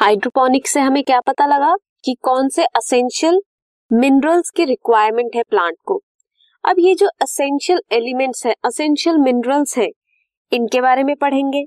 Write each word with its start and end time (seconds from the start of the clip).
Hydroponics 0.00 0.72
से 0.72 0.80
हमें 0.80 1.02
क्या 1.04 1.20
पता 1.20 1.46
लगा 1.46 1.74
कि 2.04 2.14
कौन 2.22 2.48
से 2.48 2.64
असेंशियल 2.64 3.40
मिनरल्स 3.92 4.50
की 4.50 4.64
रिक्वायरमेंट 4.64 5.36
है 5.36 5.42
प्लांट 5.42 5.76
को? 5.84 6.02
अब 6.64 6.76
ये 6.78 6.94
जो 6.94 7.06
असेंशियल 7.22 7.80
एलिमेंट्स 7.92 8.46
है 8.46 8.54
असेंशियल 8.64 9.18
मिनरल्स 9.18 9.76
है, 9.78 9.88
इनके 10.52 10.80
बारे 10.80 11.02
में 11.02 11.14
पढ़ेंगे। 11.16 11.62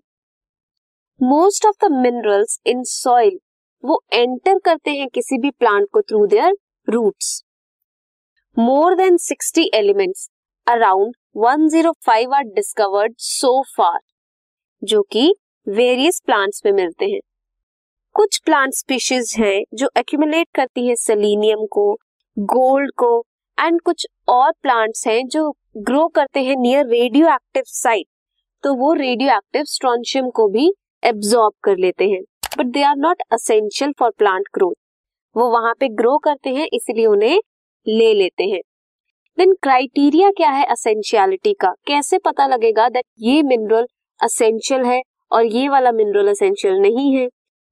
Most 1.24 1.66
of 1.66 1.86
the 1.86 1.92
minerals 1.92 2.60
in 2.66 2.84
soil 2.84 3.40
वो 3.84 4.02
एंटर 4.14 4.60
करते 4.60 4.92
हैं 4.92 5.08
किसी 5.08 5.38
भी 5.38 5.52
प्लांट 5.52 5.88
को 5.94 6.02
through 6.02 6.26
their 6.26 6.54
roots 6.90 7.44
more 8.60 8.96
than 8.96 9.18
60 9.18 9.66
elements 9.74 10.30
around 10.68 11.16
105 11.38 12.34
are 12.34 12.44
discovered 12.44 13.16
so 13.18 13.62
far 13.78 14.00
जो 14.84 15.02
कि 15.02 15.36
वेरियस 15.68 16.22
प्लांट्स 16.26 16.62
में 16.66 16.72
मिलते 16.72 17.06
हैं। 17.06 17.20
कुछ 18.16 18.38
प्लांट 18.38 18.74
स्पीशीज 18.74 19.34
हैं 19.40 19.64
जो 19.74 19.88
एक्यूमुलेट 19.98 20.48
करती 20.56 20.88
है 20.88 20.96
सेलिनियम 20.96 21.66
को 21.72 21.92
गोल्ड 22.38 22.92
को 22.98 23.12
एंड 23.58 23.80
कुछ 23.82 24.06
और 24.28 24.52
प्लांट्स 24.64 25.06
हैं 25.08 25.22
जो 25.28 25.50
ग्रो 25.78 26.08
करते 26.08 26.44
हैं 26.44 26.56
नियर 26.56 26.86
रेडियो 26.88 27.28
एक्टिव 27.28 27.64
साइट 27.68 28.06
तो 28.64 28.74
वो 28.74 28.92
रेडियो 28.94 29.36
एक्टिव 29.36 29.64
स्ट्रॉन्शियम 29.68 30.30
को 30.30 30.48
भी 30.48 30.68
एब्जॉर्ब 31.04 31.54
कर 31.64 31.78
लेते 31.78 32.10
हैं. 32.10 32.22
But 32.58 32.66
they 32.66 32.84
are 32.84 32.96
not 32.98 33.24
essential 33.34 33.94
for 34.00 34.12
plant 34.18 34.50
growth 34.56 34.76
वो 35.36 35.50
वहाँ 35.52 35.74
पे 35.80 35.88
ग्रो 35.96 36.18
करते 36.18 36.50
हैं, 36.50 36.68
इसलिए 36.74 37.06
उन्हें 37.06 37.40
ले 37.88 38.14
लेते 38.14 38.44
हैं. 38.44 38.62
देन 39.38 39.54
क्राइटेरिया 39.64 40.32
क्या 40.32 40.50
है 40.50 40.66
असेंशियलिटी 40.68 41.54
का? 41.54 41.74
कैसे 41.88 42.18
पता 42.18 42.48
लगेगा 42.48 42.90
दैट 42.90 43.06
ये 43.22 43.42
मिनरल 43.46 43.88
असेंशियल 44.20 44.86
है 44.86 45.02
और 45.32 45.46
ये 45.46 45.68
वाला 45.70 45.92
मिनरल 45.94 46.30
असेंशियल 46.30 46.80
नहीं 46.82 47.14
है? 47.16 47.28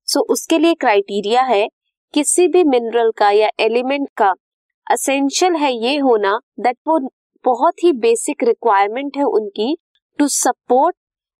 सो 0.07 0.19
so, 0.19 0.25
उसके 0.29 0.57
लिए 0.57 0.73
क्राइटेरिया 0.75 1.41
है 1.43 1.67
किसी 2.13 2.47
भी 2.47 2.63
मिनरल 2.65 3.11
का 3.17 3.29
या 3.31 3.49
एलिमेंट 3.59 4.07
का 4.17 4.33
असेंशियल 4.87 5.55
है 5.55 5.71
ये 5.73 5.97
होना 5.99 6.39
दैट 6.59 6.77
वो 6.87 6.99
बहुत 7.45 7.83
ही 7.83 7.91
बेसिक 7.99 8.43
रिक्वायरमेंट 8.43 9.17
है 9.17 9.23
उनकी 9.31 9.75
to 10.19 10.27
support 10.27 10.95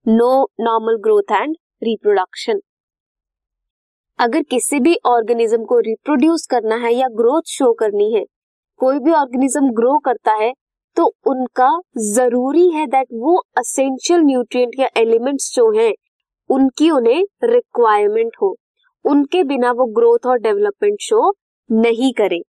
no 0.06 0.32
normal 0.62 0.98
growth 1.04 1.32
and 1.34 1.56
reproduction 1.84 2.60
अगर 4.20 4.42
किसी 4.50 4.80
भी 4.80 4.95
ऑर्गेनिज्म 5.06 5.66
को 5.66 5.80
रिप्रोड्यूस 5.82 6.45
करना 6.50 6.76
है 6.78 6.94
या 6.94 7.08
ग्रोथ 7.14 7.50
शो 7.50 7.72
करनी 7.73 8.14
है 8.14 8.23
कोई 8.80 9.00
भी 9.00 9.12
ऑर्गेनिज्म 9.14 9.70
ग्रो 9.73 9.98
करता 10.00 10.34
है 10.36 10.52
तो 10.98 11.06
उनका 11.28 11.70
ज़रूरी 12.08 12.70
है 12.72 12.86
दैट 12.88 13.08
वो 13.16 13.38
असेंशियल 13.58 14.22
न्यूट्रिएंट 14.22 14.80
या 14.80 14.88
एलिमेंट्स 14.98 15.54
जो 15.56 15.70
हैं 15.72 15.92
उनकी 16.50 16.90
उन्हें 16.92 17.23
रिक्वायरमेंट 17.45 18.36
हो। 18.42 18.56
उनके 19.06 19.44
बिना 19.44 19.72
वो 19.72 19.86
ग्रोथ 19.94 20.28
और 20.28 20.40
डेवलपमेंट 20.40 20.98
शो 21.02 21.31
नहीं 21.70 22.12
करे। 22.14 22.42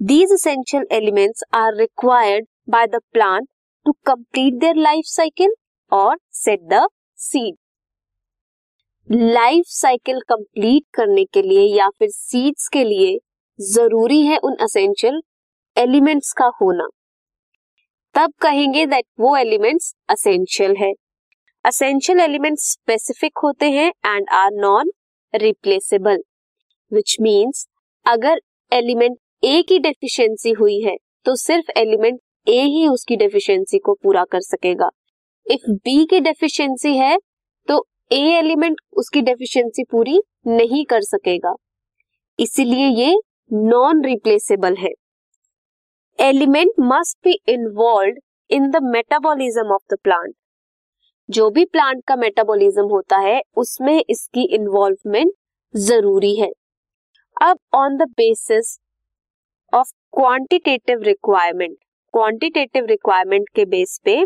These 0.00 0.32
essential 0.32 0.86
elements 0.92 1.42
are 1.54 1.74
required 1.76 2.46
by 2.70 2.86
the 2.86 3.00
plant 3.12 3.48
to 3.86 3.92
complete 4.06 4.54
their 4.60 4.76
life 4.76 5.04
cycle 5.06 5.54
और 5.92 6.16
set 6.34 6.60
the 6.72 6.86
seed 7.18 7.56
life 9.08 9.64
cycle 9.66 10.20
complete 10.28 10.82
करने 10.94 11.24
के 11.24 11.42
लिए 11.42 11.62
या 11.76 11.88
फिर 11.90 12.08
सीड्स 12.10 12.68
के 12.68 12.84
लिए 12.84 13.18
ज़रूरी 13.58 14.20
है 14.22 14.36
उन 14.38 14.56
असेंशियल 14.62 15.20
एलिमेंट्स 15.76 16.32
का 16.32 16.50
होना। 16.62 16.88
तब 18.14 18.32
कहेंगे 18.40 18.84
दैट 18.86 19.04
वो 19.20 19.36
एलिमेंट्स 19.36 19.94
असेंशियल 20.08 20.76
है। 20.76 20.92
असेंशियल 21.64 22.20
एलिमेंट 22.20 22.58
स्पेसिफिक 22.58 23.38
होते 23.44 23.70
हैं 23.70 23.90
and 24.06 24.28
are 24.34 24.50
non 24.52 24.90
replaceable 25.34 26.22
which 26.92 27.16
means 27.20 27.66
अगर 28.06 28.40
एलिमेंट 28.72 29.16
ए 29.44 29.60
की 29.68 29.78
डेफिशिएंसी 29.78 30.50
हुई 30.50 30.80
है 30.80 30.96
तो 31.26 31.34
सिर्फ़ 31.36 31.70
एलिमेंट 31.78 32.18
ए 32.46 32.60
ही 32.64 32.86
उसकी 32.88 33.16
डेफिशिएंसी 33.16 33.78
को 33.78 33.94
पूरा 34.02 34.24
कर 34.24 34.40
सकेगा। 34.40 34.88
इफ़ 35.46 35.70
बी 35.84 36.04
की 36.04 36.20
डेफिशिएंसी 36.20 36.96
है 36.96 37.16
तो 37.68 37.84
ए 38.12 38.22
एलिमेंट 38.38 38.80
उसकी 38.98 39.22
डेफिशिएंसी 39.22 39.84
पूरी 39.90 40.20
नहीं 40.48 40.84
कर 40.84 41.02
सकेगा। 41.02 41.54
इसीलिए 42.38 42.86
ये 42.86 43.14
नॉन 43.50 44.04
रिप्लेसेबल 44.04 44.76
है। 44.76 44.90
Element 46.18 46.72
must 46.82 47.18
be 47.24 47.38
involve 47.48 48.16
in 48.50 48.70
the 48.70 48.82
metabolism 48.84 49.72
of 49.74 49.94
the 49.94 49.98
plant 50.04 50.34
जो 51.30 51.48
भी 51.50 51.64
प्लांट 51.66 52.02
का 52.08 52.16
मेटाबॉलिज्म 52.16 52.84
होता 52.86 53.18
है, 53.18 53.40
उसमें 53.56 53.98
इसकी 54.00 54.44
इन्वॉल्वमेंट 54.54 55.32
ज़रूरी 55.74 56.34
है। 56.36 56.50
अब 57.36 57.58
on 57.74 57.96
the 57.96 58.08
basis 58.12 58.78
of 59.72 59.92
quantitative 60.14 61.02
requirement 61.02 61.76
quantitative 62.14 62.84
requirement 62.86 63.48
के 63.54 63.64
बेस 63.66 64.00
पे 64.04 64.24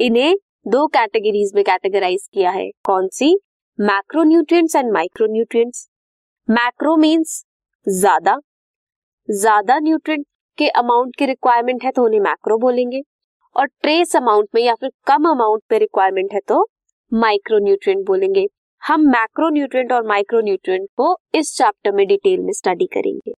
इन्हें 0.00 0.34
दो 0.68 0.86
कैटेगरीज 0.88 1.52
में 1.54 1.62
कैटेगराइज 1.64 2.28
किया 2.32 2.50
है। 2.50 2.68
कौन 2.84 3.08
सी? 3.08 3.34
Macronutrients 3.78 4.76
and 4.76 4.92
micronutrients 4.92 5.88
macro 6.48 6.96
means 6.96 7.42
ज़्यादा। 7.86 8.36
ज़्यादा 9.28 9.78
न्यूट्रिएंट 9.78 10.26
के 10.58 10.68
अमाउंट 10.70 11.16
की 11.16 11.26
रिक्वायरमेंट 11.26 11.84
है 11.84 11.90
तो 11.90 12.04
उन्हें 12.04 12.20
मैक्रो 12.20 12.58
बोलेंगे। 12.58 13.00
और 13.56 13.66
ट्रेस 13.66 14.16
अमाउंट 14.16 14.48
में 14.54 14.62
या 14.62 14.74
फिर 14.74 14.90
कम 15.06 15.28
अमाउंट 15.30 15.62
पे 15.68 15.78
रिक्वायरमेंट 15.78 16.32
है 16.34 16.40
तो 16.48 16.66
माइक्रो 17.12 17.58
न्यूट्रिएंट 17.58 18.06
बोलेंगे। 18.06 18.46
हम 18.82 19.00
मैक्रो 19.00 19.48
न्यूट्रिएंट 19.48 19.92
और 19.92 20.06
माइक्रो 20.06 20.40
न्यूट्रिएंट 20.40 20.88
को 20.96 21.16
इस 21.34 21.54
चैप्टर 21.56 21.92
में 21.92 22.06
डिटेल 22.06 22.40
में 22.40 22.52
स्टडी 22.52 22.86
करेंगे। 22.86 23.32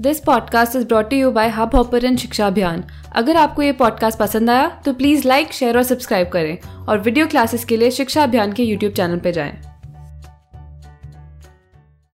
This 0.00 0.20
podcast 0.20 0.76
is 0.76 0.86
brought 0.86 1.12
you 1.12 1.30
by 1.30 1.48
Hubhopper 1.74 2.16
शिक्षा 2.16 2.46
अभियान 2.46 2.84
अगर 3.16 3.36
आपको 3.36 3.62
ये 3.62 3.72
पॉडकास्ट 3.72 4.18
पसंद 4.18 4.50
आया 4.50 4.68
तो 4.84 4.92
प्लीज़ 4.92 5.28
लाइक 5.28 5.52
शेयर 5.52 5.76
और 5.76 5.82
सब्सक्राइब 5.82 6.28
करें। 6.28 6.86
और 6.88 6.98
वीडियो 6.98 7.26
क्लासेस 7.26 7.64
के 7.64 7.76
लिए 7.76 7.90
शिक्षा 7.90 8.22
अभियान 8.22 8.52
के 8.52 8.62
यूट्यूब 8.62 8.92
चैनल 8.92 9.18
पर 9.18 9.30
जाएँ। 9.30 9.69